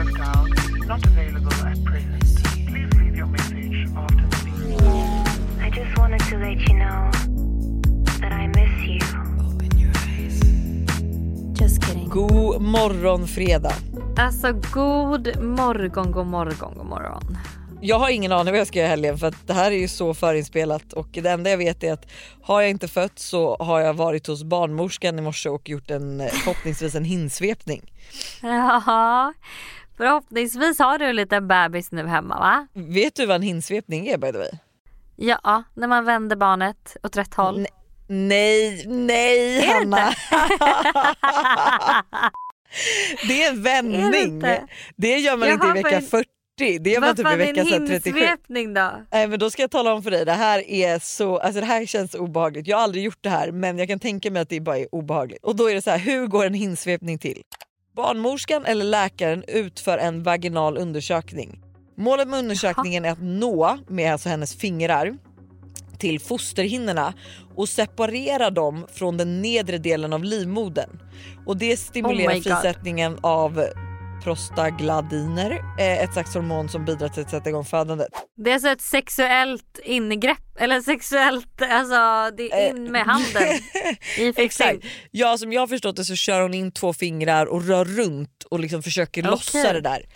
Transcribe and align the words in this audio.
have 0.00 0.16
dialed 0.16 0.86
not 0.86 1.04
available 1.06 1.52
at 1.52 1.84
present. 1.84 2.24
Please 2.68 2.90
leave 3.00 3.16
your 3.16 3.26
message 3.26 3.86
after 3.96 4.26
the 4.30 4.38
beep. 4.44 4.80
I 5.66 5.70
just 5.70 5.98
wanted 5.98 6.20
to 6.30 6.38
let 6.38 6.58
you 6.68 6.74
know 6.74 7.10
that 8.20 8.32
I 8.32 8.46
miss 8.46 8.88
you. 8.88 9.00
Just 11.52 11.82
kidding. 11.82 12.08
God 12.08 12.62
morgon 12.62 13.26
fredag. 13.26 13.74
Alltså 14.16 14.52
god 14.52 15.42
morgon, 15.42 16.12
god 16.12 16.26
morgon, 16.26 16.74
god 16.74 16.86
morgon. 16.86 17.38
Jag 17.82 17.98
har 17.98 18.10
ingen 18.10 18.32
aning 18.32 18.52
vad 18.52 18.60
jag 18.60 18.66
ska 18.66 18.78
göra 18.78 18.86
i 18.86 18.90
helgen 18.90 19.18
för 19.18 19.26
att 19.26 19.46
det 19.46 19.52
här 19.52 19.70
är 19.70 19.76
ju 19.76 19.88
så 19.88 20.14
förinspelat 20.14 20.92
och 20.92 21.08
det 21.12 21.30
enda 21.30 21.50
jag 21.50 21.58
vet 21.58 21.82
är 21.82 21.92
att 21.92 22.06
har 22.42 22.60
jag 22.60 22.70
inte 22.70 22.88
fött 22.88 23.18
så 23.18 23.56
har 23.56 23.80
jag 23.80 23.94
varit 23.94 24.26
hos 24.26 24.44
barnmorskan 24.44 25.18
i 25.18 25.22
morse 25.22 25.48
och 25.48 25.68
gjort 25.68 25.90
en 25.90 26.20
eh, 26.20 26.26
förhoppningsvis 26.26 26.94
en 26.94 27.04
hinsvepning. 27.04 27.92
Jaha. 28.42 29.34
Förhoppningsvis 30.00 30.78
har 30.78 30.98
du 30.98 31.04
en 31.04 31.16
liten 31.16 31.48
bebis 31.48 31.92
nu 31.92 32.06
hemma 32.06 32.38
va? 32.38 32.66
Vet 32.72 33.14
du 33.14 33.26
vad 33.26 33.36
en 33.36 33.42
hinsvepning 33.42 34.08
är 34.08 34.18
by 34.18 34.32
the 34.32 34.38
way? 34.38 34.50
Ja, 35.16 35.62
när 35.74 35.88
man 35.88 36.04
vänder 36.04 36.36
barnet 36.36 36.96
åt 37.02 37.16
rätt 37.16 37.34
håll. 37.34 37.56
Nej, 37.58 37.68
nej, 38.08 38.86
nej 38.88 39.56
Är 39.58 39.62
det 39.62 39.66
Hanna. 39.72 39.96
det 43.28 43.42
är 43.44 43.48
en 43.50 43.54
Är 43.54 43.56
det 43.56 43.60
vändning. 43.62 44.42
Det 44.96 45.18
gör 45.18 45.36
man 45.36 45.48
Jaha, 45.48 45.54
inte 45.54 45.78
i 45.78 45.82
vecka 45.82 46.00
men- 46.00 46.02
40. 46.02 46.26
Det 46.78 46.90
gör 46.90 47.00
man 47.00 47.16
typ 47.16 47.32
i 47.32 47.36
vecka 47.36 47.60
en 47.60 47.66
så 47.66 47.72
här 47.72 47.86
37. 47.86 48.18
hinsvepning 48.18 48.74
då? 48.74 48.92
Nej 49.12 49.28
men 49.28 49.38
då 49.38 49.50
ska 49.50 49.62
jag 49.62 49.70
tala 49.70 49.92
om 49.94 50.02
för 50.02 50.10
dig, 50.10 50.24
det 50.24 50.32
här 50.32 50.70
är 50.70 50.98
så, 50.98 51.38
alltså 51.38 51.60
det 51.60 51.66
här 51.66 51.86
känns 51.86 52.14
obehagligt. 52.14 52.66
Jag 52.66 52.76
har 52.76 52.84
aldrig 52.84 53.04
gjort 53.04 53.18
det 53.20 53.30
här 53.30 53.52
men 53.52 53.78
jag 53.78 53.88
kan 53.88 53.98
tänka 53.98 54.30
mig 54.30 54.42
att 54.42 54.48
det 54.48 54.60
bara 54.60 54.78
är 54.78 54.94
obehagligt. 54.94 55.44
Och 55.44 55.56
då 55.56 55.70
är 55.70 55.74
det 55.74 55.82
så 55.82 55.90
här, 55.90 55.98
hur 55.98 56.26
går 56.26 56.46
en 56.46 56.54
hinsvepning 56.54 57.18
till? 57.18 57.42
Barnmorskan 57.96 58.64
eller 58.64 58.84
läkaren 58.84 59.44
utför 59.48 59.98
en 59.98 60.22
vaginal 60.22 60.78
undersökning. 60.78 61.60
Målet 61.96 62.28
med 62.28 62.38
undersökningen 62.38 63.04
är 63.04 63.10
att 63.10 63.22
nå 63.22 63.78
med 63.88 64.12
alltså 64.12 64.28
hennes 64.28 64.54
fingrar 64.54 65.18
till 65.98 66.20
fosterhinnorna 66.20 67.14
och 67.56 67.68
separera 67.68 68.50
dem 68.50 68.86
från 68.92 69.16
den 69.16 69.42
nedre 69.42 69.78
delen 69.78 70.12
av 70.12 70.24
livmodern. 70.24 70.90
Och 71.46 71.56
det 71.56 71.76
stimulerar 71.76 72.34
Oh 72.36 72.42
frisättningen 72.42 73.18
av 73.20 73.64
prostaglandiner, 74.24 75.50
eh, 75.78 76.02
ett 76.02 76.12
slags 76.12 76.34
hormon 76.34 76.68
som 76.68 76.84
bidrar 76.84 77.08
till 77.08 77.22
att 77.22 77.30
sätta 77.30 77.48
igång 77.48 77.64
födandet. 77.64 78.08
Det 78.36 78.50
är 78.50 78.54
alltså 78.54 78.68
ett 78.68 78.80
sexuellt 78.80 79.80
ingrepp 79.84 80.56
eller 80.58 80.80
sexuellt, 80.80 81.62
alltså 81.62 82.30
det 82.36 82.52
är 82.52 82.70
in 82.70 82.92
med 82.92 83.02
handen 83.02 83.42
i 84.18 84.32
Exakt. 84.36 84.84
Ja 85.10 85.38
som 85.38 85.52
jag 85.52 85.62
har 85.62 85.66
förstått 85.66 85.96
det 85.96 86.04
så 86.04 86.14
kör 86.14 86.40
hon 86.40 86.54
in 86.54 86.72
två 86.72 86.92
fingrar 86.92 87.46
och 87.46 87.66
rör 87.66 87.84
runt 87.84 88.44
och 88.50 88.60
liksom 88.60 88.82
försöker 88.82 89.22
Okej. 89.22 89.30
lossa 89.30 89.72
det 89.72 89.80
där. 89.80 90.06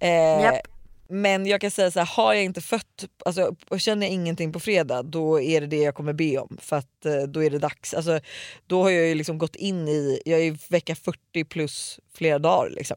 Eh, 0.00 0.42
Japp. 0.42 0.66
Men 1.10 1.46
jag 1.46 1.60
kan 1.60 1.70
säga 1.70 1.90
så 1.90 1.98
här, 1.98 2.06
har 2.06 2.34
jag 2.34 2.44
inte 2.44 2.60
fött, 2.60 3.04
alltså, 3.24 3.54
och 3.68 3.80
känner 3.80 4.06
jag 4.06 4.14
ingenting 4.14 4.52
på 4.52 4.60
fredag 4.60 5.02
då 5.02 5.40
är 5.40 5.60
det 5.60 5.66
det 5.66 5.76
jag 5.76 5.94
kommer 5.94 6.12
be 6.12 6.38
om 6.38 6.58
för 6.60 6.76
att 6.76 7.06
eh, 7.06 7.22
då 7.22 7.44
är 7.44 7.50
det 7.50 7.58
dags. 7.58 7.94
Alltså, 7.94 8.20
då 8.66 8.82
har 8.82 8.90
jag 8.90 9.06
ju 9.06 9.14
liksom 9.14 9.38
gått 9.38 9.56
in 9.56 9.88
i, 9.88 10.22
jag 10.24 10.40
är 10.40 10.44
i 10.44 10.58
vecka 10.68 10.94
40 10.94 11.44
plus 11.44 12.00
flera 12.14 12.38
dagar 12.38 12.70
liksom. 12.70 12.96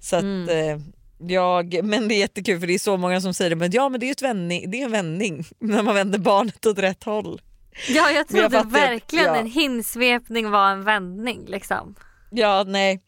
Så 0.00 0.16
att 0.16 0.22
Mm. 0.22 0.48
eh, 0.48 0.80
jag, 1.28 1.84
men 1.84 2.08
det 2.08 2.14
är 2.14 2.18
jättekul 2.18 2.60
för 2.60 2.66
det 2.66 2.74
är 2.74 2.78
så 2.78 2.96
många 2.96 3.20
som 3.20 3.34
säger 3.34 3.50
det, 3.50 3.56
men 3.56 3.70
ja 3.72 3.88
men 3.88 4.00
det 4.00 4.06
är, 4.08 4.12
ett 4.12 4.22
vändning, 4.22 4.70
det 4.70 4.80
är 4.80 4.84
en 4.84 4.90
vändning 4.92 5.44
när 5.58 5.82
man 5.82 5.94
vänder 5.94 6.18
barnet 6.18 6.66
åt 6.66 6.78
rätt 6.78 7.04
håll. 7.04 7.40
Ja 7.88 7.94
jag 7.94 8.04
Men 8.06 8.14
jag 8.16 8.28
trodde 8.28 8.64
fattar 8.64 8.66
att- 8.78 8.90
verkligen 8.90 9.24
ja. 9.24 9.36
en 9.36 9.46
hinsvepning 9.50 10.50
var 10.50 10.70
en 10.70 10.84
vändning 10.84 11.44
liksom. 11.46 11.94
Ja 12.30 12.64
nej 12.66 13.00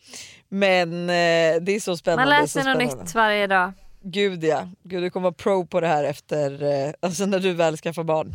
men 0.48 1.02
eh, 1.02 1.62
det 1.62 1.72
är 1.72 1.80
så 1.80 1.96
spännande. 1.96 2.34
Man 2.38 2.48
sig 2.48 2.64
något 2.64 2.78
nytt 2.78 3.14
varje 3.14 3.46
dag. 3.46 3.72
Gud 4.02 4.44
ja, 4.44 4.68
Gud, 4.84 5.02
du 5.02 5.10
kommer 5.10 5.24
vara 5.24 5.34
pro 5.34 5.66
på 5.66 5.80
det 5.80 5.86
här 5.86 6.04
efter, 6.04 6.62
eh, 6.62 6.92
alltså 7.00 7.26
när 7.26 7.40
du 7.40 7.52
väl 7.52 7.76
skaffar 7.76 8.04
barn. 8.04 8.32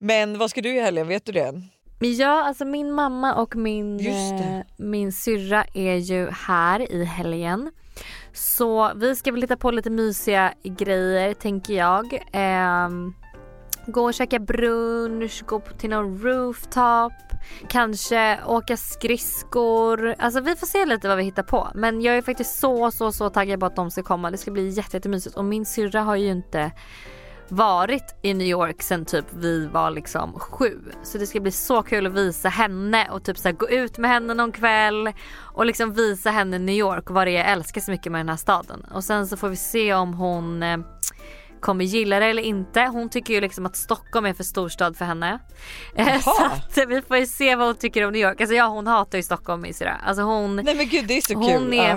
Men 0.00 0.38
vad 0.38 0.50
ska 0.50 0.60
du 0.60 0.76
i 0.76 0.80
helgen, 0.80 1.08
vet 1.08 1.24
du 1.26 1.32
det 1.32 1.40
än? 1.40 1.68
Men 2.02 2.14
Ja, 2.16 2.44
alltså 2.44 2.64
min 2.64 2.92
mamma 2.92 3.34
och 3.34 3.56
min, 3.56 4.00
eh, 4.06 4.60
min 4.76 5.12
syrra 5.12 5.64
är 5.74 5.96
ju 5.96 6.30
här 6.30 6.92
i 6.92 7.04
helgen. 7.04 7.70
Så 8.32 8.92
vi 8.94 9.16
ska 9.16 9.32
väl 9.32 9.42
hitta 9.42 9.56
på 9.56 9.70
lite 9.70 9.90
mysiga 9.90 10.52
grejer 10.64 11.34
tänker 11.34 11.74
jag. 11.74 12.22
Ehm, 12.32 13.14
gå 13.86 14.04
och 14.04 14.14
käka 14.14 14.38
brunch, 14.38 15.42
gå 15.46 15.60
på- 15.60 15.72
till 15.76 15.90
någon 15.90 16.18
rooftop, 16.22 17.12
kanske 17.68 18.38
åka 18.46 18.76
skridskor. 18.76 20.14
Alltså 20.18 20.40
vi 20.40 20.56
får 20.56 20.66
se 20.66 20.86
lite 20.86 21.08
vad 21.08 21.16
vi 21.16 21.22
hittar 21.24 21.42
på. 21.42 21.68
Men 21.74 22.00
jag 22.02 22.16
är 22.16 22.22
faktiskt 22.22 22.58
så 22.60 22.90
så 22.90 23.12
så 23.12 23.30
taggad 23.30 23.60
på 23.60 23.66
att 23.66 23.76
de 23.76 23.90
ska 23.90 24.02
komma. 24.02 24.30
Det 24.30 24.38
ska 24.38 24.50
bli 24.50 24.68
jätte- 24.68 24.96
jättemysigt 24.96 25.36
och 25.36 25.44
min 25.44 25.66
syrra 25.66 26.00
har 26.00 26.16
ju 26.16 26.28
inte 26.30 26.72
varit 27.52 28.14
i 28.22 28.34
New 28.34 28.46
York 28.46 28.82
sen 28.82 29.04
typ 29.04 29.24
vi 29.30 29.66
var 29.66 29.90
liksom 29.90 30.32
sju. 30.38 30.78
Så 31.02 31.18
det 31.18 31.26
ska 31.26 31.40
bli 31.40 31.50
så 31.52 31.82
kul 31.82 32.06
att 32.06 32.12
visa 32.12 32.48
henne 32.48 33.08
och 33.10 33.24
typ 33.24 33.38
så 33.38 33.48
här, 33.48 33.52
gå 33.56 33.68
ut 33.70 33.98
med 33.98 34.10
henne 34.10 34.34
någon 34.34 34.52
kväll 34.52 35.12
och 35.38 35.66
liksom 35.66 35.92
visa 35.94 36.30
henne 36.30 36.58
New 36.58 36.74
York 36.74 37.10
och 37.10 37.14
vad 37.14 37.26
det 37.26 37.30
är 37.30 37.38
jag 37.38 37.50
älskar 37.52 37.80
så 37.80 37.90
mycket 37.90 38.12
med 38.12 38.18
den 38.18 38.28
här 38.28 38.36
staden. 38.36 38.86
Och 38.94 39.04
sen 39.04 39.26
så 39.26 39.36
får 39.36 39.48
vi 39.48 39.56
se 39.56 39.94
om 39.94 40.14
hon 40.14 40.62
eh, 40.62 40.78
kommer 41.60 41.84
gilla 41.84 42.20
det 42.20 42.26
eller 42.26 42.42
inte. 42.42 42.80
Hon 42.80 43.08
tycker 43.08 43.34
ju 43.34 43.40
liksom 43.40 43.66
att 43.66 43.76
Stockholm 43.76 44.26
är 44.26 44.34
för 44.34 44.44
storstad 44.44 44.96
för 44.96 45.04
henne. 45.04 45.38
Eh, 45.94 46.20
så 46.20 46.30
Jaha. 46.38 46.50
att 46.52 46.78
vi 46.88 47.02
får 47.02 47.16
ju 47.16 47.26
se 47.26 47.56
vad 47.56 47.66
hon 47.66 47.76
tycker 47.76 48.06
om 48.06 48.12
New 48.12 48.22
York. 48.22 48.40
Alltså 48.40 48.54
ja 48.56 48.66
hon 48.66 48.86
hatar 48.86 49.18
ju 49.18 49.22
Stockholm 49.22 49.62
min 49.62 49.74
syrra. 49.74 49.96
Alltså 50.06 50.22
hon 50.22 50.56
Nej 50.56 50.74
men 50.74 50.88
gud 50.88 51.06
det 51.06 51.16
är 51.16 51.20
så 51.20 51.34
hon 51.34 51.62
kul. 51.64 51.74
är, 51.74 51.88
Ja. 51.88 51.96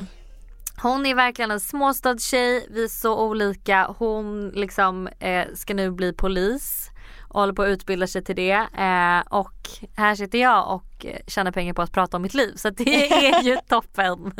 Hon 0.82 1.06
är 1.06 1.16
verkligen 1.16 1.52
en 1.52 1.60
småstadstjej, 1.60 2.68
vi 2.70 2.84
är 2.84 2.88
så 2.88 3.20
olika. 3.20 3.96
Hon 3.98 4.50
liksom 4.50 5.08
eh, 5.08 5.46
ska 5.56 5.74
nu 5.74 5.92
bli 5.92 6.14
polis 6.14 6.90
och 7.30 7.40
håller 7.40 7.54
på 7.54 7.62
att 7.62 7.70
utbilda 7.70 8.08
sig 8.08 8.24
till 8.24 8.36
det. 8.36 8.52
Eh, 8.78 9.38
och 9.40 9.70
här 9.96 10.16
sitter 10.16 10.38
jag 10.38 10.76
och 10.76 11.06
eh, 11.06 11.20
tjänar 11.28 11.52
pengar 11.52 11.74
på 11.74 11.82
att 11.82 11.92
prata 11.92 12.18
om 12.18 12.24
mitt 12.24 12.34
liv. 12.34 12.54
Så 12.56 12.70
det 12.70 13.12
är 13.12 13.44
ju 13.44 13.58
toppen. 13.68 14.34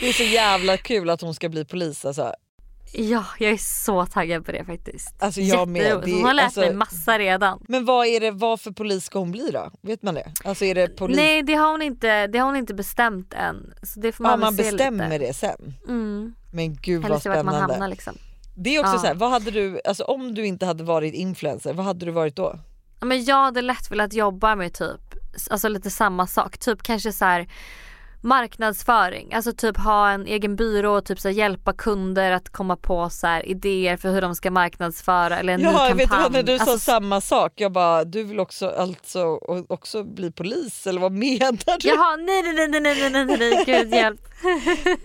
Det 0.00 0.08
är 0.08 0.12
så 0.12 0.22
jävla 0.22 0.76
kul 0.76 1.10
att 1.10 1.20
hon 1.20 1.34
ska 1.34 1.48
bli 1.48 1.64
polis 1.64 2.04
alltså. 2.04 2.32
Ja, 2.96 3.24
jag 3.38 3.50
är 3.52 3.56
så 3.56 4.06
taggad 4.06 4.46
på 4.46 4.52
det 4.52 4.64
faktiskt. 4.64 5.14
Alltså 5.22 5.40
jag 5.40 5.68
med. 5.68 6.00
Det 6.04 6.12
Hon 6.12 6.24
har 6.24 6.34
lärt 6.34 6.44
alltså- 6.44 6.60
mig 6.60 6.74
massa 6.74 7.18
redan. 7.18 7.64
Men 7.68 7.84
vad 7.84 8.06
är 8.06 8.20
det, 8.20 8.30
vad 8.30 8.60
för 8.60 8.70
polis 8.70 9.04
ska 9.04 9.18
hon 9.18 9.30
bli 9.32 9.50
då? 9.52 9.70
Vet 9.80 10.02
man 10.02 10.14
det? 10.14 10.32
Alltså 10.44 10.64
är 10.64 10.74
det 10.74 10.88
polis? 10.88 11.16
Nej 11.16 11.42
det 11.42 11.54
har, 11.54 11.70
hon 11.70 11.82
inte, 11.82 12.26
det 12.26 12.38
har 12.38 12.46
hon 12.46 12.56
inte 12.56 12.74
bestämt 12.74 13.32
än. 13.34 13.72
Så 13.82 14.00
det 14.00 14.12
får 14.12 14.22
man 14.24 14.30
ja, 14.30 14.36
man 14.36 14.56
bestämmer 14.56 15.10
lite. 15.10 15.26
det 15.26 15.34
sen. 15.34 15.74
Mm. 15.88 16.34
Men 16.52 16.74
gud 16.74 17.04
Eller 17.04 17.14
vad 17.14 17.24
vart 17.24 17.24
man 17.44 17.44
spännande. 17.54 17.72
hamnar 17.74 17.88
liksom. 17.88 18.14
Det 18.56 18.76
är 18.76 18.80
också 18.80 18.92
Ja. 18.92 18.98
så 18.98 19.06
här, 19.06 19.14
vad 19.14 19.30
hade 19.30 19.50
du, 19.50 19.80
alltså 19.84 20.04
om 20.04 20.34
du 20.34 20.46
inte 20.46 20.66
hade 20.66 20.84
varit 20.84 21.14
influencer, 21.14 21.72
vad 21.72 21.86
hade 21.86 22.06
du 22.06 22.12
varit 22.12 22.36
då? 22.36 22.58
Ja, 23.00 23.06
men 23.06 23.24
jag 23.24 23.36
hade 23.44 23.62
lätt 23.62 23.90
velat 23.90 24.12
jobba 24.12 24.56
med 24.56 24.72
typ, 24.74 25.00
alltså 25.50 25.68
lite 25.68 25.90
samma 25.90 26.26
sak. 26.26 26.58
Typ 26.58 26.82
kanske 26.82 27.12
så 27.12 27.24
här 27.24 27.48
marknadsföring, 28.24 29.34
alltså 29.34 29.52
typ 29.52 29.76
ha 29.76 30.10
en 30.10 30.26
egen 30.26 30.56
byrå 30.56 30.96
och 30.96 31.04
typ 31.04 31.20
så 31.20 31.30
hjälpa 31.30 31.72
kunder 31.72 32.30
att 32.30 32.50
komma 32.50 32.76
på 32.76 33.10
så 33.10 33.40
idéer 33.44 33.96
för 33.96 34.12
hur 34.12 34.20
de 34.20 34.34
ska 34.34 34.50
marknadsföra 34.50 35.38
eller 35.38 35.52
en 35.52 35.60
ja, 35.60 35.70
ny 35.70 35.76
kampanj. 35.76 35.94
Vet 35.94 36.10
du 36.10 36.16
vad, 36.16 36.32
när 36.32 36.42
du 36.42 36.52
alltså, 36.52 36.78
sa 36.78 36.92
samma 36.92 37.20
sak, 37.20 37.52
jag 37.56 37.72
bara 37.72 38.04
du 38.04 38.22
vill 38.22 38.40
också, 38.40 38.68
alltså, 38.68 39.38
också 39.68 40.04
bli 40.04 40.32
polis 40.32 40.86
eller 40.86 41.00
vad 41.00 41.12
menar 41.12 41.78
du? 41.80 41.88
Jaha, 41.88 42.16
nej 42.16 42.42
nej 42.42 42.54
nej 42.54 42.68
nej 42.68 42.80
nej 42.80 43.10
nej, 43.10 43.10
nej 43.10 43.24
nej, 43.24 43.38
nej 43.38 43.64
gud 43.66 43.94
hjälp. 43.94 44.20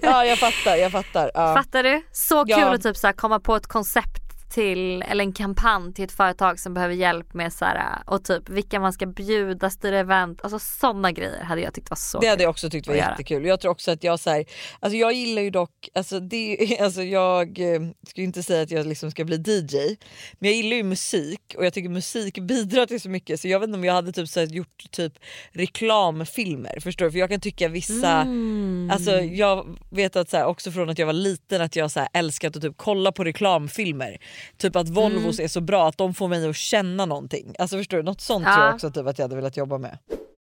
ja 0.02 0.25
jag 0.25 0.38
fattar, 0.38 0.75
jag 0.75 0.91
fattar. 0.91 1.31
Ja. 1.34 1.56
Fattar 1.56 1.84
du? 1.84 2.02
Så 2.12 2.46
kul 2.46 2.56
ja. 2.58 2.74
att 2.74 2.84
typ 2.84 2.97
så 2.97 3.13
komma 3.13 3.40
på 3.40 3.56
ett 3.56 3.68
koncept 3.68 4.28
till, 4.49 5.01
eller 5.01 5.23
en 5.23 5.33
kampanj 5.33 5.93
till 5.93 6.03
ett 6.03 6.11
företag 6.11 6.59
som 6.59 6.73
behöver 6.73 6.93
hjälp 6.95 7.33
med 7.33 7.53
så 7.53 7.65
här, 7.65 8.03
och 8.05 8.23
typ 8.23 8.49
vilka 8.49 8.79
man 8.79 8.93
ska 8.93 9.05
bjuda, 9.05 9.69
styra 9.69 9.99
event, 9.99 10.41
alltså 10.41 10.59
sådana 10.59 11.11
grejer 11.11 11.43
hade 11.43 11.61
jag 11.61 11.73
tyckt 11.73 11.89
var 11.89 11.97
så 11.97 12.19
Det 12.19 12.27
hade 12.27 12.43
jag 12.43 12.49
också 12.49 12.69
tyckt 12.69 12.87
var 12.87 12.95
jättekul. 12.95 13.45
Jag 13.45 13.59
tror 13.59 13.71
också 13.71 13.91
att 13.91 14.03
jag 14.03 14.19
så 14.19 14.29
här, 14.29 14.46
alltså 14.79 14.97
jag 14.97 15.13
gillar 15.13 15.41
ju 15.41 15.49
dock, 15.49 15.90
alltså, 15.93 16.19
det, 16.19 16.78
alltså 16.81 17.03
jag 17.03 17.59
eh, 17.59 17.81
ska 18.07 18.22
ju 18.22 18.28
inte 18.28 18.43
säga 18.43 18.61
att 18.61 18.72
jag 18.72 18.87
liksom 18.87 19.11
ska 19.11 19.25
bli 19.25 19.35
DJ, 19.35 19.96
men 20.40 20.49
jag 20.49 20.53
gillar 20.57 20.78
ju 20.78 20.84
musik 20.84 21.55
och 21.57 21.66
jag 21.66 21.73
tycker 21.73 21.90
musik 21.90 22.40
bidrar 22.40 22.85
till 22.85 23.02
så 23.02 23.09
mycket 23.09 23.40
så 23.40 23.47
jag 23.47 23.59
vet 23.59 23.67
inte 23.67 23.78
om 23.78 23.85
jag 23.85 23.93
hade 23.93 24.11
typ 24.11 24.29
så 24.29 24.40
här, 24.40 24.47
gjort 24.47 24.91
typ 24.91 25.13
reklamfilmer, 25.52 26.79
förstår 26.79 27.05
du? 27.05 27.11
För 27.11 27.19
jag 27.19 27.29
kan 27.29 27.40
tycka 27.40 27.67
vissa, 27.67 28.22
Mm. 28.22 28.90
alltså 28.93 29.11
jag 29.22 29.78
vet 29.90 30.16
att 30.16 30.29
så 30.29 30.37
här, 30.37 30.45
också 30.45 30.72
från 30.72 30.90
att 30.90 30.99
jag 30.99 31.05
var 31.05 31.13
liten 31.13 31.61
att 31.61 31.75
jag 31.75 31.91
så 31.91 31.99
här, 31.99 32.09
älskat 32.13 32.55
att 32.55 32.61
typ 32.61 32.73
kolla 32.78 33.11
på 33.11 33.23
reklamfilmer. 33.23 34.17
Typ 34.58 34.76
att 34.76 34.90
Volvos 34.90 35.40
är 35.40 35.47
så 35.47 35.62
bra 35.62 35.88
att 35.88 35.97
de 35.97 36.14
får 36.14 36.28
mig 36.28 36.50
att 36.50 36.56
känna 36.56 37.06
någonting. 37.06 37.56
Alltså 37.59 37.78
förstår 37.78 37.97
du? 37.97 38.03
Något 38.03 38.22
sånt 38.22 38.46
Ja. 38.46 38.53
tror 38.53 38.66
jag 38.66 38.76
också 38.76 38.91
typ, 38.91 39.08
att 39.08 39.18
jag 39.20 39.24
hade 39.24 39.36
velat 39.36 39.58
jobba 39.58 39.78
med. 39.78 39.97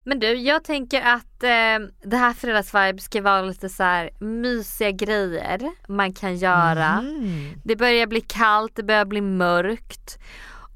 Men 0.07 0.19
du, 0.21 0.35
jag 0.35 0.65
tänker 0.65 1.03
att 1.03 1.43
eh, 1.43 1.89
det 2.05 2.17
här 2.17 2.33
fredagsvibe 2.33 2.99
ska 2.99 3.23
vara 3.23 3.43
lite 3.43 3.69
så 3.69 3.83
här 3.83 4.11
mysiga 4.21 4.91
grejer 4.91 5.61
man 5.89 6.13
kan 6.13 6.37
göra. 6.37 6.87
Mm. 6.87 7.51
Det 7.65 7.77
börjar 7.77 8.07
bli 8.07 8.21
kallt, 8.21 8.77
det 8.77 8.83
börjar 8.83 9.05
bli 9.05 9.21
mörkt. 9.21 10.19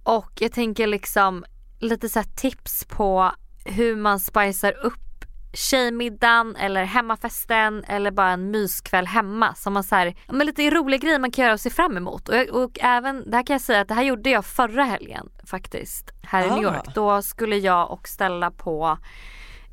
Och 0.04 0.30
jag 0.40 0.52
tänker 0.52 0.86
liksom 0.86 1.44
lite 1.80 2.08
så 2.08 2.22
tips 2.36 2.84
på 2.84 3.32
hur 3.64 3.96
man 3.96 4.20
spicar 4.20 4.86
upp 4.86 5.07
tjejmiddagen 5.52 6.56
eller 6.56 6.84
hemmafesten 6.84 7.84
eller 7.84 8.10
bara 8.10 8.30
en 8.30 8.50
myskväll 8.50 9.06
hemma 9.06 9.54
som 9.54 9.72
man 9.72 9.84
så 9.84 9.94
här, 9.94 10.14
men 10.28 10.46
lite 10.46 10.70
roliga 10.70 10.98
grejer 10.98 11.18
man 11.18 11.30
kan 11.30 11.42
göra 11.44 11.54
och 11.54 11.60
se 11.60 11.70
fram 11.70 11.96
emot. 11.96 12.28
Och, 12.28 12.36
jag, 12.36 12.50
och 12.50 12.78
även, 12.80 13.30
det 13.30 13.36
här 13.36 13.46
kan 13.46 13.54
jag 13.54 13.60
säga 13.60 13.80
att 13.80 13.88
det 13.88 13.94
här 13.94 14.02
gjorde 14.02 14.30
jag 14.30 14.44
förra 14.44 14.84
helgen 14.84 15.28
faktiskt 15.44 16.10
här 16.22 16.46
i 16.46 16.50
Ah. 16.50 16.54
New 16.54 16.62
York. 16.62 16.94
Då 16.94 17.22
skulle 17.22 17.56
jag 17.56 17.90
och 17.90 18.08
ställa 18.08 18.50
på 18.50 18.98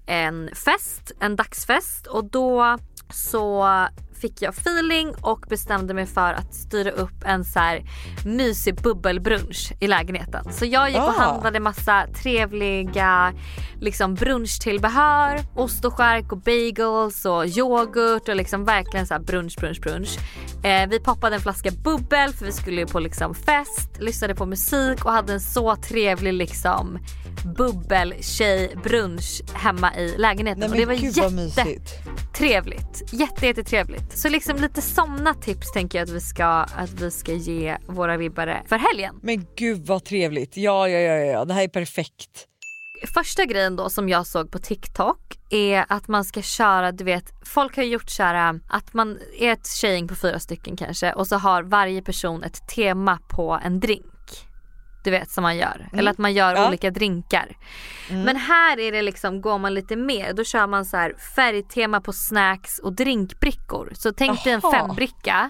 en 0.06 0.50
fest, 0.56 1.12
en 1.20 1.36
dagsfest 1.36 2.08
och 2.08 2.26
då 2.26 2.78
så 3.10 3.66
fick 4.16 4.42
jag 4.42 4.54
feeling 4.54 5.14
och 5.22 5.46
bestämde 5.50 5.94
mig 5.94 6.06
för 6.06 6.34
att 6.34 6.54
styra 6.54 6.92
upp 6.92 7.24
en 7.26 7.44
så 7.46 7.60
här 7.60 7.84
mysig 8.26 8.76
bubbelbrunch 8.82 9.74
i 9.80 9.88
lägenheten. 9.88 10.46
Så 10.54 10.66
jag 10.66 10.90
gick 10.90 10.98
och 10.98 11.04
Ah. 11.04 11.12
handlade 11.22 11.60
massa 11.60 12.08
trevliga 12.24 13.34
liksom 13.82 14.16
brunchtillbehör, 14.16 15.40
ost 15.56 15.86
och 15.86 15.94
skärk 15.94 16.32
och 16.32 16.38
bagels 16.38 17.26
och 17.26 17.46
yoghurt 17.46 18.30
och 18.30 18.36
liksom 18.36 18.66
verkligen 18.66 19.08
så 19.08 19.14
här 19.14 19.22
brunch, 19.22 19.56
brunch, 19.60 19.82
brunch. 19.82 20.18
Eh, 20.66 20.90
vi 20.90 21.00
poppade 21.00 21.36
en 21.36 21.42
flaska 21.42 21.72
bubbel 21.72 22.34
för 22.34 22.46
vi 22.46 22.52
skulle 22.52 22.82
ju 22.82 22.88
på 22.88 23.00
liksom 23.00 23.36
fest, 23.36 23.90
lyssnade 24.00 24.36
på 24.36 24.46
musik 24.46 25.06
och 25.06 25.12
hade 25.12 25.34
en 25.34 25.42
så 25.42 25.76
trevlig 25.76 26.34
liksom 26.34 27.00
bubbeltjejbrunch 27.58 29.42
hemma 29.54 29.96
i 29.96 30.18
lägenheten. 30.18 30.60
Nej 30.60 30.70
och 30.70 30.76
det 30.76 30.86
var 30.86 30.94
gud 30.94 31.16
vad 31.18 31.34
mysigt. 31.34 31.94
jättetrevligt. 33.12 34.05
Jättetrevligt. 34.06 34.18
Så 34.18 34.30
liksom 34.30 34.58
lite 34.58 34.82
sådana 34.82 35.34
tips 35.34 35.72
tänker 35.72 35.98
jag 35.98 36.04
att 36.04 36.16
vi 36.16 36.22
ska, 36.22 36.46
att 36.46 37.02
vi 37.02 37.12
ska 37.12 37.34
ge 37.34 37.78
våra 37.88 38.18
vibbare 38.18 38.64
för 38.68 38.78
helgen. 38.78 39.16
Men 39.22 39.46
gud 39.56 39.86
vad 39.86 40.04
trevligt. 40.04 40.58
Ja, 40.58 40.88
ja, 40.88 41.00
ja, 41.00 41.16
ja. 41.16 41.46
det 41.46 41.54
här 41.54 41.64
är 41.64 41.68
perfekt. 41.68 42.48
Första 43.14 43.46
grejen 43.46 43.76
då 43.76 43.90
som 43.90 44.10
jag 44.10 44.28
såg 44.28 44.52
på 44.52 44.60
TikTok 44.60 45.38
är 45.50 45.86
att 45.90 46.08
man 46.08 46.26
ska 46.26 46.42
köra, 46.42 46.92
du 46.92 47.04
vet, 47.04 47.34
folk 47.46 47.76
har 47.76 47.84
gjort 47.84 48.10
så 48.10 48.24
här 48.24 48.60
att 48.70 48.94
man 48.94 49.20
är 49.40 49.52
ett 49.52 49.68
tjejgäng 49.68 50.08
på 50.08 50.16
fyra 50.16 50.40
stycken 50.40 50.78
kanske 50.78 51.14
och 51.14 51.28
så 51.28 51.36
har 51.36 51.64
varje 51.64 52.02
person 52.02 52.44
ett 52.44 52.68
tema 52.68 53.20
på 53.30 53.60
en 53.64 53.80
drink. 53.80 54.15
Du 55.06 55.12
vet 55.12 55.32
som 55.32 55.42
man 55.42 55.58
gör. 55.58 55.88
Eller 55.94 56.12
att 56.12 56.18
man 56.18 56.34
gör 56.34 56.54
Ja. 56.56 56.68
olika 56.68 56.92
drinkar. 56.92 57.58
Men 58.10 58.36
här 58.36 58.80
är 58.80 58.92
det 58.92 59.02
liksom, 59.02 59.42
går 59.42 59.58
man 59.58 59.74
lite 59.74 59.96
mer, 59.96 60.34
då 60.34 60.44
kör 60.44 60.68
man 60.68 60.86
så 60.86 60.98
här 60.98 61.14
färgtema 61.36 62.02
på 62.02 62.14
snacks 62.14 62.80
och 62.80 62.94
drinkbrickor. 62.94 63.92
Så 63.96 64.12
tänk 64.12 64.44
dig 64.44 64.54
en 64.54 64.62
fembricka 64.62 65.50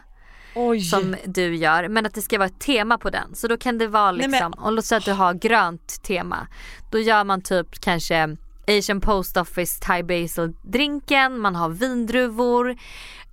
Oj. 0.56 0.82
som 0.82 1.16
du 1.26 1.56
gör 1.56 1.88
men 1.88 2.06
att 2.06 2.14
det 2.14 2.22
ska 2.22 2.38
vara 2.38 2.48
ett 2.48 2.60
tema 2.60 2.98
på 2.98 3.10
den. 3.10 3.36
Så 3.36 3.48
då 3.48 3.58
kan 3.58 3.78
det 3.78 3.88
vara 3.88 4.12
Nej, 4.12 4.28
liksom, 4.28 4.52
men- 4.56 4.66
och 4.66 4.72
låt 4.72 4.86
säga 4.86 4.98
att 5.00 5.06
du 5.06 5.12
har 5.14 5.34
grönt 5.34 6.04
tema. 6.04 6.48
Då 6.92 7.00
gör 7.00 7.24
man 7.24 7.42
typ 7.42 7.68
kanske 7.80 8.38
Asian 8.68 9.02
Post 9.02 9.38
Office 9.38 9.80
Thai 9.82 10.04
Basil 10.04 10.54
drinken, 10.64 11.40
man 11.40 11.56
har 11.56 11.70
vindruvor, 11.70 12.76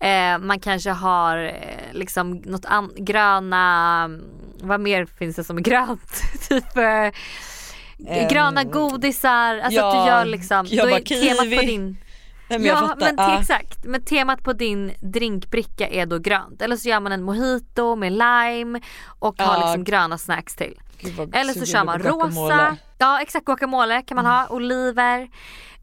eh, 0.03 0.39
man 0.39 0.61
kanske 0.61 0.91
har 0.91 1.39
eh, 1.45 1.53
liksom 1.93 2.31
något 2.33 2.65
an- 2.65 2.93
gröna, 2.97 4.11
vad 4.63 4.81
mer 4.81 5.07
finns 5.07 5.37
det 5.37 5.45
som 5.45 5.57
är 5.59 5.63
grönt? 5.63 6.13
typ 6.49 6.77
eh, 6.77 7.11
Em, 8.07 8.29
gröna 8.29 8.65
godisar, 8.65 9.59
alltså 9.59 9.81
att 9.81 9.95
ja, 9.95 10.03
du 10.05 10.09
gör 10.11 10.25
liksom, 10.25 10.67
jag 10.71 10.91
bara 10.91 11.01
temat 11.01 11.39
på 11.59 11.63
din 11.67 11.97
Nej, 12.49 12.59
men 12.59 12.69
ja 12.69 12.95
men 13.01 13.17
te- 13.17 13.23
Ah. 13.23 13.39
exakt, 13.41 13.85
men 13.85 14.05
temat 14.05 14.43
på 14.43 14.53
din 14.53 14.93
drinkbricka 15.01 15.89
är 15.89 16.07
då 16.07 16.19
grönt. 16.19 16.63
Eller 16.63 16.77
så 16.77 16.89
gör 16.89 17.01
man 17.01 17.13
en 17.13 17.23
mojito 17.23 17.97
med 17.97 18.13
lime 18.13 18.81
och 19.19 19.43
har 19.43 19.55
Ja. 19.55 19.61
liksom 19.61 19.85
gröna 19.85 20.19
snacks 20.19 20.57
till. 20.57 20.81
Eller 21.33 21.53
så 21.53 21.67
kör 21.67 21.85
man 21.85 21.99
rosa. 21.99 22.77
Ja 22.99 23.21
exakt 23.23 23.45
guacamole 23.45 24.03
kan 24.03 24.15
man 24.17 24.27
ha, 24.27 24.47
oliver. 24.49 25.29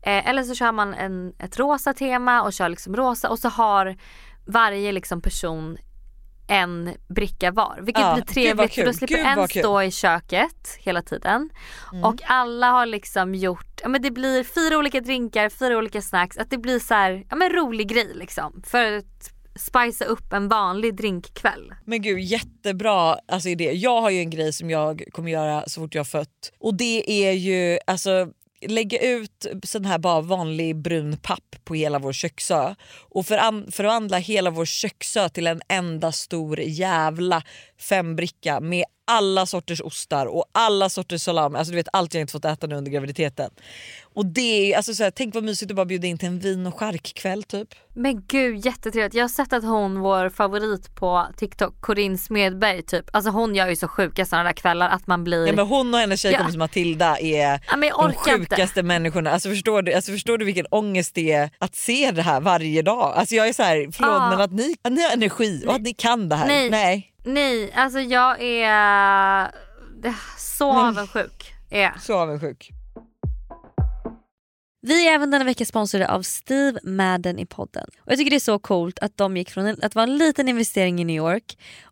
Eh, 0.01 0.29
eller 0.29 0.43
så 0.43 0.55
kör 0.55 0.71
man 0.71 0.93
en, 0.93 1.33
ett 1.39 1.59
rosa 1.59 1.93
tema 1.93 2.41
och 2.41 2.53
kör 2.53 2.69
liksom 2.69 2.95
rosa 2.95 3.29
och 3.29 3.39
så 3.39 3.49
har 3.49 3.95
varje 4.45 4.91
liksom 4.91 5.21
person 5.21 5.77
en 6.49 6.89
bricka 7.07 7.51
var. 7.51 7.79
Vilket 7.81 8.01
Ja, 8.01 8.13
blir 8.13 8.23
trevligt 8.23 8.73
för 8.73 8.85
då 8.85 8.93
slipper 8.93 9.15
gud 9.15 9.25
en. 9.25 9.33
Mm. 9.33 9.47
stå 9.47 9.81
i 9.81 9.91
köket 9.91 10.77
hela 10.79 11.01
tiden. 11.01 11.49
Och 12.03 12.15
alla 12.25 12.69
har 12.69 12.85
liksom 12.85 13.35
gjort, 13.35 13.81
ja 13.83 13.89
men 13.89 14.01
det 14.01 14.11
blir 14.11 14.43
fyra 14.43 14.77
olika 14.77 15.01
drinkar, 15.01 15.49
fyra 15.49 15.77
olika 15.77 16.01
snacks. 16.01 16.37
Att 16.37 16.49
det 16.49 16.57
blir 16.57 16.79
så 16.79 16.93
här, 16.93 17.25
ja 17.29 17.35
men 17.35 17.49
rolig 17.49 17.87
grej 17.87 18.11
liksom. 18.13 18.63
För 18.65 18.97
att 18.97 19.33
spicea 19.55 20.07
upp 20.07 20.33
en 20.33 20.47
vanlig 20.47 20.95
drinkkväll. 20.95 21.73
Men 21.85 22.01
gud 22.01 22.19
jättebra 22.19 23.17
alltså, 23.27 23.49
idé. 23.49 23.71
Jag 23.71 24.01
har 24.01 24.09
ju 24.09 24.19
en 24.19 24.29
grej 24.29 24.53
som 24.53 24.69
jag 24.69 25.03
kommer 25.11 25.31
göra 25.31 25.63
så 25.67 25.81
fort 25.81 25.95
jag 25.95 25.99
har 25.99 26.05
fött 26.05 26.51
och 26.59 26.73
det 26.73 27.27
är 27.27 27.31
ju 27.31 27.79
alltså 27.87 28.27
lägga 28.67 28.99
ut 28.99 29.45
sån 29.63 29.85
här 29.85 29.97
bara 29.97 30.21
vanlig 30.21 30.75
brun 30.75 31.17
papp 31.17 31.55
på 31.63 31.75
hela 31.75 31.99
vår 31.99 32.13
köksö 32.13 32.75
och 33.09 33.25
förvandla 33.25 34.17
hela 34.17 34.49
vår 34.49 34.65
köksö 34.65 35.29
till 35.29 35.47
en 35.47 35.61
enda 35.69 36.11
stor 36.11 36.59
jävla 36.59 37.43
fembricka 37.79 38.59
med 38.59 38.85
alla 39.09 39.45
sorters 39.45 39.81
ostar 39.81 40.25
och 40.25 40.45
alla 40.51 40.89
sorters 40.89 41.21
salami, 41.21 41.57
alltså 41.57 41.71
du 41.71 41.75
vet 41.75 41.87
allt 41.93 42.13
jag 42.13 42.21
inte 42.21 42.31
fått 42.31 42.45
äta 42.45 42.67
nu 42.67 42.75
under 42.75 42.91
graviditeten. 42.91 43.49
Och 44.13 44.25
det 44.25 44.73
är, 44.73 44.77
alltså 44.77 44.93
så 44.93 45.03
här, 45.03 45.11
tänk 45.11 45.35
vad 45.35 45.43
mysigt 45.43 45.71
att 45.71 45.75
bara 45.75 45.85
bjuda 45.85 46.07
in 46.07 46.17
till 46.17 46.27
en 46.27 46.39
vin 46.39 46.67
och 46.67 46.79
charkkväll 46.79 47.43
typ. 47.43 47.67
Men 47.95 48.23
gud 48.27 48.65
jättetrevligt. 48.65 49.13
Jag 49.13 49.23
har 49.23 49.29
sett 49.29 49.53
att 49.53 49.63
hon, 49.63 49.99
vår 49.99 50.29
favorit 50.29 50.95
på 50.95 51.27
TikTok, 51.37 51.81
Corinne 51.81 52.17
Smedberg 52.17 52.81
typ. 52.81 53.05
Alltså 53.13 53.31
hon 53.31 53.55
gör 53.55 53.67
ju 53.67 53.75
så 53.75 53.87
sjuka 53.87 54.25
sådana 54.25 54.43
där 54.43 54.53
kvällar 54.53 54.89
att 54.89 55.07
man 55.07 55.23
blir... 55.23 55.47
Ja, 55.47 55.53
men 55.53 55.67
hon 55.67 55.93
och 55.93 55.99
hennes 55.99 56.21
tjejkompis 56.21 56.55
Ja. 56.55 56.59
Matilda 56.59 57.19
är 57.19 57.59
Ja, 57.67 57.75
de 57.77 57.91
orkar 57.91 58.09
inte. 58.35 58.55
sjukaste 58.55 58.83
människorna. 58.83 59.31
Alltså 59.31 59.49
förstår, 59.49 59.81
du, 59.81 59.93
alltså 59.93 60.11
förstår 60.11 60.37
du 60.37 60.45
vilken 60.45 60.65
ångest 60.71 61.15
det 61.15 61.31
är 61.31 61.49
att 61.57 61.75
se 61.75 62.11
det 62.11 62.21
här 62.21 62.41
varje 62.41 62.81
dag? 62.81 63.13
Alltså 63.15 63.35
jag 63.35 63.47
är 63.47 63.53
så 63.53 63.63
här, 63.63 63.75
förlåt 63.91 64.11
Ja. 64.11 64.29
men 64.29 64.41
att 64.41 64.51
ni, 64.51 64.75
att 64.81 64.91
ni 64.91 65.01
har 65.03 65.11
energi 65.11 65.63
och 65.67 65.73
att 65.75 65.81
ni 65.81 65.93
kan 65.93 66.29
det 66.29 66.35
här. 66.35 66.47
Nej. 66.47 66.69
Nej. 66.69 67.05
Nej, 67.33 67.71
alltså 67.73 67.99
jag 67.99 68.41
är 68.41 69.51
så 70.37 70.71
avundsjuk. 70.71 71.53
Är 71.69 71.81
jag. 71.81 72.01
Så 72.01 72.13
avundsjuk. 72.13 72.69
Vi 74.81 75.07
är 75.07 75.13
även 75.13 75.31
denna 75.31 75.45
vecka 75.45 75.65
sponsrade 75.65 76.09
av 76.11 76.21
Steve 76.21 76.79
Madden 76.83 77.39
i 77.39 77.45
podden. 77.45 77.87
Och 77.99 78.11
jag 78.11 78.17
tycker 78.17 78.29
det 78.29 78.37
är 78.37 78.39
så 78.39 78.59
coolt 78.59 78.99
att 78.99 79.17
de 79.17 79.37
gick 79.37 79.49
från 79.49 79.75
att 79.81 79.95
vara 79.95 80.03
en 80.03 80.17
liten 80.17 80.49
investering 80.49 81.01
i 81.01 81.03
New 81.03 81.15
York 81.15 81.57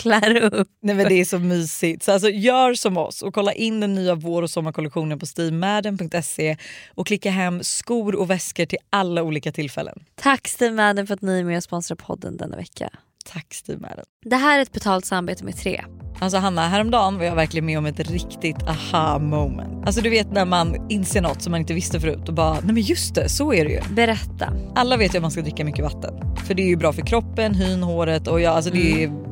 klär 0.00 0.36
upp. 0.54 0.68
Nej 0.82 0.94
men 0.94 1.08
det 1.08 1.14
är 1.14 1.24
så 1.24 1.38
mysigt. 1.38 2.02
Så 2.02 2.12
alltså, 2.12 2.28
gör 2.28 2.74
som 2.74 2.96
oss 2.96 3.22
och 3.22 3.34
kolla 3.34 3.52
in 3.52 3.80
den 3.80 3.94
nya 3.94 4.14
vår 4.14 4.42
och 4.42 4.50
sommarkollektionen 4.50 5.18
på 5.18 5.26
steamadden.se 5.26 6.56
och 6.94 7.06
klicka 7.06 7.30
hem 7.30 7.62
skor 7.62 8.14
och 8.14 8.30
väskor 8.30 8.66
till 8.66 8.78
alla 8.90 9.22
olika 9.22 9.52
tillfällen. 9.52 10.04
Tack 10.14 10.48
Steve 10.48 10.74
Madden 10.74 11.06
för 11.06 11.14
att 11.14 11.22
ni 11.22 11.38
är 11.38 11.44
med 11.44 11.56
och 11.56 11.62
sponsrar 11.62 11.96
podden 11.96 12.36
denna 12.36 12.56
vecka. 12.56 12.90
Tack 13.32 13.54
Steve 13.54 13.80
Madden. 13.80 14.04
Det 14.24 14.36
här 14.36 14.58
är 14.58 14.62
ett 14.62 14.72
betalt 14.72 15.04
samarbete 15.04 15.44
med 15.44 15.56
Tre. 15.56 15.84
Alltså 16.20 16.38
Hanna, 16.38 16.68
häromdagen 16.68 17.18
var 17.18 17.24
jag 17.24 17.34
verkligen 17.34 17.66
med 17.66 17.78
om 17.78 17.86
ett 17.86 18.10
riktigt 18.10 18.62
aha 18.68 19.18
moment. 19.18 19.86
Alltså 19.86 20.00
du 20.00 20.10
vet 20.10 20.32
när 20.32 20.44
man 20.44 20.90
inser 20.90 21.20
något 21.20 21.42
som 21.42 21.50
man 21.50 21.60
inte 21.60 21.74
visste 21.74 22.00
förut 22.00 22.28
och 22.28 22.34
bara 22.34 22.54
nej 22.54 22.74
men 22.74 22.82
just 22.82 23.14
det, 23.14 23.28
så 23.28 23.52
är 23.52 23.64
det 23.64 23.70
ju. 23.70 23.80
Berätta. 23.94 24.52
Alla 24.74 24.96
vet 24.96 25.14
ju 25.14 25.18
att 25.18 25.22
man 25.22 25.30
ska 25.30 25.42
dricka 25.42 25.64
mycket 25.64 25.84
vatten. 25.84 26.14
För 26.46 26.54
det 26.54 26.62
är 26.62 26.66
ju 26.66 26.76
bra 26.76 26.92
för 26.92 27.02
kroppen, 27.02 27.54
hyn, 27.54 27.82
håret 27.82 28.28
och 28.28 28.40
ja, 28.40 28.50
alltså 28.50 28.70
det 28.70 29.04
är 29.04 29.29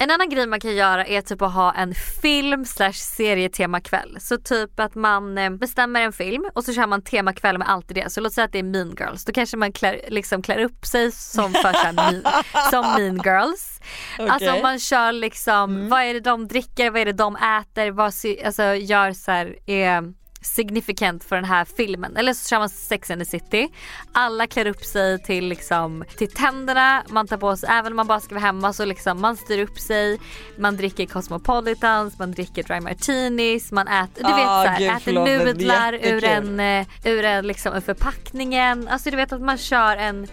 En 0.00 0.10
annan 0.10 0.28
grej 0.28 0.46
man 0.46 0.60
kan 0.60 0.76
göra 0.76 1.06
är 1.06 1.20
typ 1.20 1.42
att 1.42 1.52
ha 1.52 1.74
en 1.74 1.94
film 1.94 2.64
slash 2.64 2.92
serietemakväll. 2.92 4.16
Så 4.20 4.36
typ 4.36 4.80
att 4.80 4.94
man 4.94 5.38
eh, 5.38 5.50
bestämmer 5.50 6.00
en 6.02 6.12
film 6.12 6.50
och 6.54 6.64
så 6.64 6.72
kör 6.72 6.86
man 6.86 7.02
temakväll 7.02 7.58
med 7.58 7.68
allt 7.68 7.90
i 7.90 7.94
det. 7.94 8.12
Så 8.12 8.20
låt 8.20 8.32
säga 8.32 8.44
att 8.44 8.52
det 8.52 8.58
är 8.58 8.62
mean 8.62 8.94
girls. 8.98 9.24
Då 9.24 9.32
kanske 9.32 9.56
man 9.56 9.72
klär, 9.72 10.00
liksom 10.08 10.42
klär 10.42 10.58
upp 10.58 10.86
sig 10.86 11.12
som, 11.12 11.52
för 11.52 11.92
mean, 11.92 12.22
som 12.70 12.80
mean 12.80 13.20
girls. 13.24 13.80
Alltså 14.18 14.62
man 14.62 14.78
kör 14.78 15.12
liksom, 15.12 15.88
vad 15.88 16.02
är 16.02 16.14
det 16.14 16.20
de 16.20 16.48
dricker, 16.48 16.90
vad 16.90 17.00
är 17.00 17.04
det 17.04 17.12
de 17.12 17.36
äter, 17.36 17.90
vad 17.90 18.06
alltså, 18.44 18.74
gör 18.74 19.12
så 19.12 19.30
här, 19.30 19.56
är 19.66 20.12
significant 20.40 21.24
för 21.24 21.36
den 21.36 21.44
här 21.44 21.64
filmen. 21.64 22.16
Eller 22.16 22.32
så 22.32 22.48
kör 22.48 22.58
man 22.58 22.68
Sex 22.68 23.10
and 23.10 23.20
the 23.20 23.24
City. 23.24 23.68
Alla 24.12 24.46
klär 24.46 24.66
upp 24.66 24.84
sig 24.84 25.22
till, 25.22 25.48
liksom, 25.48 26.04
till 26.16 26.30
tänderna, 26.30 27.02
man 27.08 27.26
tar 27.26 27.36
på 27.36 27.56
sig, 27.56 27.68
även 27.72 27.92
om 27.92 27.96
man 27.96 28.06
bara 28.06 28.20
ska 28.20 28.34
vara 28.34 28.44
hemma 28.44 28.72
så 28.72 28.84
liksom 28.84 29.20
man 29.20 29.36
styr 29.36 29.62
upp 29.62 29.78
sig, 29.78 30.20
man 30.58 30.76
dricker 30.76 31.06
Cosmopolitans, 31.06 32.18
man 32.18 32.32
dricker 32.32 32.62
dry 32.62 32.80
martinis, 32.80 33.72
man 33.72 33.88
äter, 33.88 34.24
du 34.24 34.34
vet 34.34 34.46
Ah, 34.46 34.62
så 34.64 34.68
här, 34.68 34.78
gud, 34.78 34.88
äter 34.88 35.00
förlåt, 35.04 35.28
nudlar 35.28 35.92
ur 35.94 36.24
en, 36.24 36.60
eh, 36.60 36.86
ur 37.04 37.24
en, 37.24 37.46
liksom, 37.46 37.74
ur 37.74 37.80
förpackningen. 37.80 38.88
Alltså 38.88 39.10
du 39.10 39.16
vet 39.16 39.32
att 39.32 39.42
man 39.42 39.58
kör 39.58 39.96
en 39.96 40.28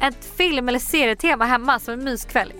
ett 0.00 0.36
film 0.36 0.68
eller 0.68 0.78
serietema 0.78 1.44
hemma 1.44 1.78
som 1.78 1.94
en 1.94 2.04
myskväll. 2.04 2.52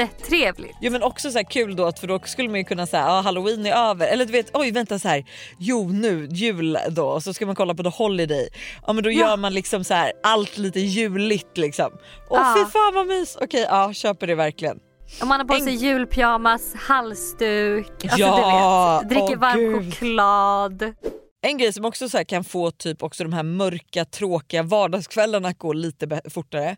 Jättetrevligt. 0.00 0.76
Jo 0.80 0.92
men 0.92 1.02
också 1.02 1.30
så 1.30 1.38
här 1.38 1.44
kul 1.50 1.76
då 1.76 1.84
att 1.86 1.98
för 1.98 2.06
då 2.06 2.18
skulle 2.24 2.48
man 2.48 2.58
ju 2.58 2.64
kunna 2.64 2.86
säga 2.86 3.02
ja 3.02 3.20
halloween 3.20 3.66
är 3.66 3.72
över 3.90 4.06
eller 4.08 4.24
du 4.24 4.32
vet 4.32 4.50
oj 4.56 4.70
vänta 4.70 4.98
så 4.98 5.08
här 5.08 5.24
jo 5.58 5.88
nu 5.92 6.26
jul 6.30 6.78
då 6.90 7.06
och 7.06 7.22
så 7.22 7.34
ska 7.34 7.46
man 7.46 7.54
kolla 7.54 7.74
på 7.74 7.82
The 7.82 7.88
Holiday. 7.88 8.48
Ja 8.86 8.92
men 8.92 9.04
då 9.04 9.10
gör 9.10 9.36
man 9.36 9.54
liksom 9.54 9.84
så 9.84 9.94
här 9.94 10.12
allt 10.22 10.58
lite 10.58 10.80
juligt 10.80 11.58
liksom. 11.58 11.90
Åh 12.30 12.38
Ja. 12.38 12.54
fy 12.58 12.70
fan 12.70 12.94
vad 12.94 13.06
mys. 13.06 13.36
Okej 13.40 13.66
ja 13.68 13.92
köper 13.92 14.26
det 14.26 14.34
verkligen. 14.34 14.78
Om 15.22 15.28
man 15.28 15.40
har 15.40 15.46
på 15.46 15.54
En- 15.54 15.64
sig 15.64 15.74
julpyjamas, 15.74 16.74
halsduk, 16.74 17.86
alltså 18.04 18.18
Ja, 18.18 19.00
du 19.02 19.08
vet, 19.08 19.18
dricker 19.28 19.34
åh, 19.36 19.40
varm 19.40 19.58
gud. 19.58 19.94
choklad. 19.94 20.94
En 21.42 21.58
grej 21.58 21.72
som 21.72 21.84
också 21.84 22.08
så 22.08 22.24
kan 22.24 22.44
få 22.44 22.70
typ 22.70 23.02
också 23.02 23.24
de 23.24 23.32
här 23.32 23.42
mörka 23.42 24.04
tråkiga 24.04 24.62
vardagskvällarna 24.62 25.48
att 25.48 25.58
gå 25.58 25.72
lite 25.72 26.20
fortare. 26.30 26.76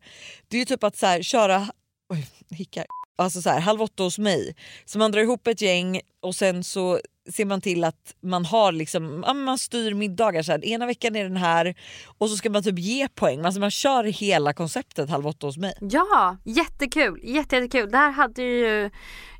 Det 0.48 0.56
är 0.56 0.58
ju 0.58 0.64
typ 0.64 0.84
att 0.84 0.96
så 0.96 1.06
här, 1.06 1.22
köra, 1.22 1.66
oj 2.12 2.26
hickar. 2.50 2.84
Alltså 3.18 3.42
så 3.42 3.50
här, 3.50 3.60
halv 3.60 3.82
åtta 3.82 4.02
hos 4.02 4.18
mig. 4.18 4.56
Så 4.84 4.98
man 4.98 5.12
drar 5.12 5.20
ihop 5.20 5.46
ett 5.46 5.60
gäng 5.60 6.00
och 6.22 6.34
sen 6.34 6.64
så 6.64 7.00
ser 7.30 7.44
man 7.44 7.60
till 7.60 7.84
att 7.84 8.14
man 8.22 8.44
har 8.44 8.72
liksom, 8.72 9.24
man 9.44 9.58
styr 9.58 9.94
middagar. 9.94 10.42
Så 10.42 10.52
här, 10.52 10.64
ena 10.64 10.86
veckan 10.86 11.16
är 11.16 11.24
den 11.24 11.36
här 11.36 11.74
och 12.18 12.30
så 12.30 12.36
ska 12.36 12.50
man 12.50 12.62
typ 12.62 12.78
ge 12.78 13.08
poäng. 13.08 13.44
Alltså 13.44 13.60
man 13.60 13.70
kör 13.70 14.04
hela 14.04 14.52
konceptet 14.52 15.10
halv 15.10 15.26
åtta 15.26 15.46
hos 15.46 15.56
mig. 15.56 15.74
Ja, 15.80 16.36
jättekul. 16.44 17.20
Jätte, 17.22 17.56
jättekul. 17.56 17.90
Det 17.90 17.98
här 17.98 18.10
hade 18.10 18.42
ju 18.42 18.90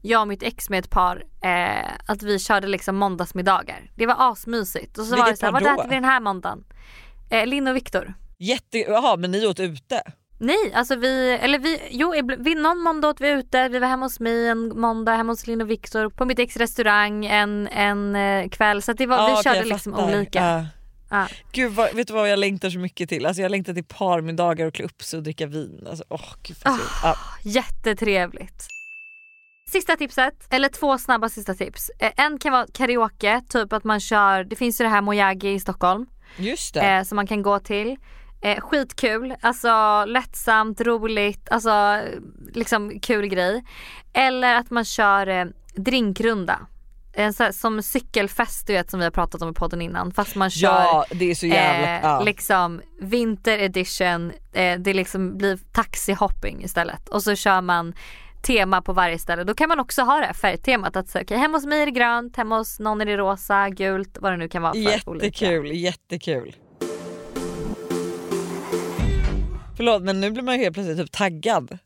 jag 0.02 0.20
och 0.20 0.28
mitt 0.28 0.42
ex 0.42 0.70
med 0.70 0.78
ett 0.78 0.90
par, 0.90 1.24
eh, 1.42 1.90
att 2.06 2.22
vi 2.22 2.38
körde 2.38 2.66
liksom 2.66 2.96
måndagsmiddagar. 2.96 3.90
Det 3.96 4.06
var 4.06 4.16
asmysigt. 4.18 4.98
Och 4.98 5.04
så 5.04 5.10
var 5.10 5.16
Vilket 5.16 5.32
det 5.34 5.36
så 5.36 5.46
här, 5.46 5.52
par 5.52 5.60
vad 5.60 5.74
äter 5.74 5.88
vi 5.88 5.94
den 5.94 6.04
här 6.04 6.20
måndagen? 6.20 6.64
Eh, 7.30 7.46
Linn 7.46 7.68
och 7.68 7.76
Viktor. 7.76 8.14
Jätte, 8.38 8.78
jaha 8.78 9.16
men 9.16 9.30
ni 9.30 9.46
åt 9.46 9.60
ute? 9.60 10.02
Nej, 10.44 10.72
alltså 10.74 10.96
vi, 10.96 11.30
eller 11.40 11.58
vi, 11.58 11.80
jo 11.90 12.14
vi, 12.38 12.54
någon 12.54 12.78
måndag 12.78 13.08
åt 13.08 13.20
vi 13.20 13.28
ute, 13.30 13.68
vi 13.68 13.78
var 13.78 13.88
hemma 13.88 14.06
hos 14.06 14.20
mig 14.20 14.48
en 14.48 14.80
måndag, 14.80 15.12
hemma 15.16 15.32
hos 15.32 15.46
Linn 15.46 15.60
och 15.60 15.70
Viktor, 15.70 16.08
på 16.10 16.24
mitt 16.24 16.38
ex 16.38 16.56
restaurang 16.56 17.26
en, 17.26 17.68
en 17.68 18.16
eh, 18.16 18.48
kväll. 18.48 18.82
Så 18.82 18.92
det 18.92 19.06
var, 19.06 19.16
Ja, 19.16 19.26
vi 19.26 19.32
okej, 19.32 19.42
körde 19.44 19.64
liksom 19.68 19.94
olika. 19.94 20.38
Ja. 20.40 20.66
Ja. 21.10 21.26
Gud 21.52 21.72
vad, 21.72 21.94
vet 21.94 22.06
du 22.08 22.12
vad 22.14 22.30
jag 22.30 22.38
längtar 22.38 22.70
så 22.70 22.78
mycket 22.78 23.08
till? 23.08 23.26
Alltså 23.26 23.42
jag 23.42 23.50
längtar 23.50 23.74
till 23.74 23.84
parmiddagar 23.84 24.66
och 24.66 24.74
klä 24.74 24.84
upp 24.84 25.02
sig 25.02 25.16
och 25.16 25.22
dricka 25.22 25.46
vin. 25.46 25.86
Alltså, 25.88 26.04
åh, 26.08 26.34
gud, 26.42 26.56
så- 26.56 26.78
ja. 27.02 27.16
Jättetrevligt. 27.42 28.66
Sista 29.70 29.96
tipset, 29.96 30.34
eller 30.50 30.68
två 30.68 30.98
snabba 30.98 31.28
sista 31.28 31.54
tips. 31.54 31.90
Eh, 31.98 32.12
En 32.16 32.38
kan 32.38 32.52
vara 32.52 32.66
karaoke, 32.74 33.42
typ 33.48 33.72
att 33.72 33.84
man 33.84 34.00
kör, 34.00 34.44
det 34.44 34.56
finns 34.56 34.80
ju 34.80 34.84
det 34.84 34.88
här 34.90 35.00
Mojagi 35.00 35.48
i 35.52 35.60
Stockholm 35.60 36.06
Just 36.36 36.74
det. 36.74 36.80
eh, 36.80 37.02
som 37.02 37.16
man 37.16 37.26
kan 37.26 37.42
gå 37.42 37.58
till. 37.58 37.96
Eh, 38.42 38.60
skitkul, 38.60 39.34
alltså 39.40 40.04
lättsamt, 40.04 40.80
roligt, 40.80 41.48
alltså 41.50 42.00
liksom 42.52 43.00
kul 43.00 43.26
grej. 43.26 43.64
Eller 44.12 44.54
att 44.54 44.70
man 44.70 44.84
kör 44.84 45.26
eh, 45.26 45.44
drinkrunda. 45.74 46.60
En 47.14 47.32
sån 47.32 47.44
här, 47.44 47.52
som 47.52 47.82
cykelfest 47.82 48.66
du 48.66 48.72
vet 48.72 48.90
som 48.90 49.00
vi 49.00 49.04
har 49.04 49.10
pratat 49.10 49.42
om 49.42 49.50
i 49.50 49.52
podden 49.52 49.82
innan 49.82 50.12
fast 50.12 50.36
man 50.36 50.50
kör 50.50 50.68
Ja 50.68 51.04
det 51.10 51.30
är 51.30 51.34
så 51.34 51.46
jävla... 51.46 51.96
eh, 51.96 52.00
ja. 52.02 52.22
liksom 52.22 52.80
vinter 53.00 53.58
edition, 53.58 54.32
eh, 54.52 54.78
det 54.78 54.94
liksom 54.94 55.38
blir 55.38 55.58
taxihopping 55.72 56.64
istället 56.64 57.08
och 57.08 57.22
så 57.22 57.34
kör 57.34 57.60
man 57.60 57.94
tema 58.42 58.82
på 58.82 58.92
varje 58.92 59.18
ställe. 59.18 59.44
Då 59.44 59.54
kan 59.54 59.68
man 59.68 59.80
också 59.80 60.02
ha 60.02 60.18
det 60.18 60.26
här 60.26 60.32
färgtemat 60.32 60.96
att 60.96 61.08
säga 61.08 61.22
okej 61.22 61.38
hemma 61.38 61.56
hos 61.56 61.66
mig 61.66 61.82
är 61.82 61.86
det 61.86 61.92
grönt, 61.92 62.36
hemma 62.36 62.58
hos 62.58 62.78
någon 62.80 63.00
är 63.00 63.06
det 63.06 63.16
rosa, 63.16 63.68
gult, 63.68 64.18
vad 64.20 64.32
det 64.32 64.36
nu 64.36 64.48
kan 64.48 64.62
vara 64.62 64.72
för 64.72 65.08
olika. 65.10 65.26
Jättekul, 65.26 65.72
jättekul. 65.72 66.56
Förlåt 69.76 70.02
men 70.02 70.20
nu 70.20 70.30
blir 70.30 70.42
man 70.42 70.54
ju 70.54 70.62
helt 70.62 70.74
plötsligt 70.74 70.98
typ 70.98 71.12
taggad. 71.12 71.78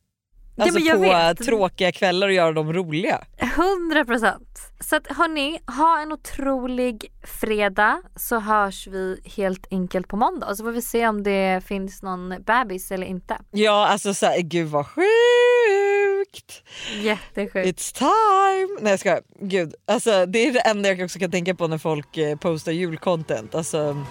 Alltså 0.59 0.78
jag 0.78 0.97
på 0.97 1.02
vet. 1.02 1.38
tråkiga 1.38 1.93
kvällar 1.93 2.26
och 2.28 2.33
göra 2.33 2.52
dem 2.52 2.73
roliga. 2.73 3.25
100% 3.38 4.35
Så 4.81 4.97
att 4.97 5.07
hörni, 5.07 5.59
ha 5.66 6.00
en 6.02 6.12
otrolig 6.12 7.12
fredag 7.40 8.02
så 8.16 8.38
hörs 8.38 8.87
vi 8.87 9.21
helt 9.37 9.66
enkelt 9.71 10.09
på 10.09 10.16
måndag 10.16 10.55
så 10.57 10.64
får 10.64 10.73
vi 10.73 10.83
se 10.83 11.09
om 11.09 11.23
det 11.23 11.64
finns 11.66 12.02
någon 12.02 12.35
bebis 12.47 12.90
eller 12.90 13.07
inte. 13.07 13.38
Ja 13.50 13.87
alltså 13.87 14.14
såhär, 14.14 14.40
gud 14.40 14.69
vad 14.69 14.87
sjukt! 14.87 16.62
Jättesjukt. 17.02 17.66
It's 17.66 17.95
time! 17.99 18.78
Nej 18.81 18.90
jag 18.90 19.00
skojar. 19.00 19.21
Gud, 19.40 19.75
alltså, 19.87 20.26
det 20.26 20.38
är 20.38 20.52
det 20.52 20.61
enda 20.61 20.88
jag 20.88 21.05
också 21.05 21.19
kan 21.19 21.31
tänka 21.31 21.55
på 21.55 21.66
när 21.69 21.78
folk 21.78 22.16
eh, 22.16 22.37
postar 22.37 22.73
julcontent. 22.73 23.55
Alltså, 23.55 24.05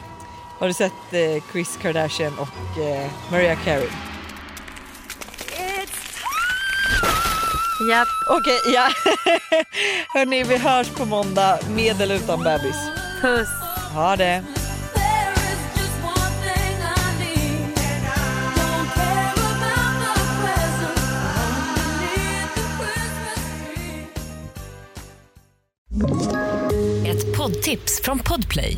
har 0.59 0.67
du 0.67 0.73
sett 0.73 0.93
eh, 1.11 1.43
Chris 1.51 1.77
Kardashian 1.81 2.33
och 2.39 2.81
eh, 2.81 3.11
Mariah 3.31 3.63
Carey? 3.63 3.87
Japp. 7.89 8.07
Okej, 8.29 8.59
ja. 8.73 8.89
Hörni, 10.13 10.43
vi 10.43 10.57
hörs 10.57 10.89
på 10.89 11.05
måndag 11.05 11.59
med 11.69 12.01
eller 12.01 12.15
utan 12.15 12.43
bebis. 12.43 12.75
Puss. 13.21 13.47
Ha 13.93 14.15
det. 14.15 14.43
Ett 27.07 27.37
poddtips 27.37 28.01
från 28.03 28.19
Podplay. 28.19 28.77